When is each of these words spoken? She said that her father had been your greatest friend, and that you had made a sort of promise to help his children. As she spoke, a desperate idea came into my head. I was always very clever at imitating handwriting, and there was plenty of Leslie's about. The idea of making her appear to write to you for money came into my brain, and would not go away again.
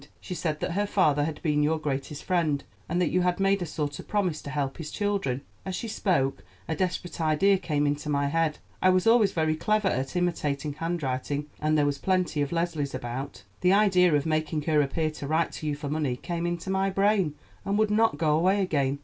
She 0.19 0.33
said 0.33 0.61
that 0.61 0.71
her 0.71 0.87
father 0.87 1.25
had 1.25 1.39
been 1.43 1.61
your 1.61 1.77
greatest 1.77 2.23
friend, 2.23 2.63
and 2.89 2.99
that 2.99 3.11
you 3.11 3.21
had 3.21 3.39
made 3.39 3.61
a 3.61 3.67
sort 3.67 3.99
of 3.99 4.07
promise 4.07 4.41
to 4.41 4.49
help 4.49 4.77
his 4.79 4.89
children. 4.89 5.41
As 5.63 5.75
she 5.75 5.87
spoke, 5.87 6.43
a 6.67 6.75
desperate 6.75 7.21
idea 7.21 7.59
came 7.59 7.85
into 7.85 8.09
my 8.09 8.25
head. 8.25 8.57
I 8.81 8.89
was 8.89 9.05
always 9.05 9.31
very 9.31 9.55
clever 9.55 9.89
at 9.89 10.15
imitating 10.15 10.73
handwriting, 10.73 11.51
and 11.61 11.77
there 11.77 11.85
was 11.85 11.99
plenty 11.99 12.41
of 12.41 12.51
Leslie's 12.51 12.95
about. 12.95 13.43
The 13.59 13.73
idea 13.73 14.15
of 14.15 14.25
making 14.25 14.63
her 14.63 14.81
appear 14.81 15.11
to 15.11 15.27
write 15.27 15.51
to 15.51 15.67
you 15.67 15.75
for 15.75 15.87
money 15.87 16.15
came 16.15 16.47
into 16.47 16.71
my 16.71 16.89
brain, 16.89 17.35
and 17.63 17.77
would 17.77 17.91
not 17.91 18.17
go 18.17 18.35
away 18.35 18.63
again. 18.63 18.97